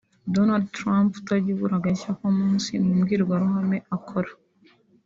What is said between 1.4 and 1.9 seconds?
abura